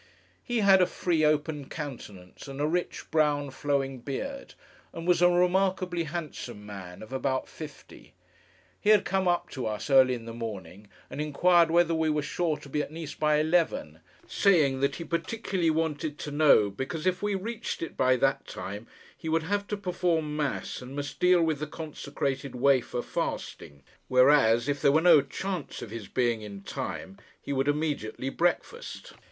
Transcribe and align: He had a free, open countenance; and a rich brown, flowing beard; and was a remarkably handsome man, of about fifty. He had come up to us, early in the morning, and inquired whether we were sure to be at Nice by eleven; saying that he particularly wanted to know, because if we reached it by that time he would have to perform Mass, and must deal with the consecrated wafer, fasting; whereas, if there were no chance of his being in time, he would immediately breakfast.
He 0.43 0.61
had 0.61 0.81
a 0.81 0.87
free, 0.87 1.23
open 1.23 1.69
countenance; 1.69 2.47
and 2.47 2.59
a 2.59 2.65
rich 2.65 3.11
brown, 3.11 3.51
flowing 3.51 3.99
beard; 3.99 4.55
and 4.93 5.07
was 5.07 5.21
a 5.21 5.29
remarkably 5.29 6.05
handsome 6.05 6.65
man, 6.65 7.03
of 7.03 7.13
about 7.13 7.47
fifty. 7.47 8.15
He 8.79 8.89
had 8.89 9.05
come 9.05 9.27
up 9.27 9.51
to 9.51 9.67
us, 9.67 9.91
early 9.91 10.15
in 10.15 10.25
the 10.25 10.33
morning, 10.33 10.87
and 11.11 11.21
inquired 11.21 11.69
whether 11.69 11.93
we 11.93 12.09
were 12.09 12.23
sure 12.23 12.57
to 12.57 12.67
be 12.67 12.81
at 12.81 12.89
Nice 12.91 13.13
by 13.13 13.37
eleven; 13.37 13.99
saying 14.27 14.79
that 14.79 14.95
he 14.95 15.03
particularly 15.03 15.69
wanted 15.69 16.17
to 16.17 16.31
know, 16.31 16.71
because 16.71 17.05
if 17.05 17.21
we 17.21 17.35
reached 17.35 17.83
it 17.83 17.95
by 17.95 18.15
that 18.15 18.47
time 18.47 18.87
he 19.15 19.29
would 19.29 19.43
have 19.43 19.67
to 19.67 19.77
perform 19.77 20.35
Mass, 20.35 20.81
and 20.81 20.95
must 20.95 21.19
deal 21.19 21.43
with 21.43 21.59
the 21.59 21.67
consecrated 21.67 22.55
wafer, 22.55 23.03
fasting; 23.03 23.83
whereas, 24.07 24.67
if 24.67 24.81
there 24.81 24.91
were 24.91 24.99
no 24.99 25.21
chance 25.21 25.83
of 25.83 25.91
his 25.91 26.07
being 26.07 26.41
in 26.41 26.63
time, 26.63 27.19
he 27.39 27.53
would 27.53 27.67
immediately 27.67 28.29
breakfast. 28.29 29.13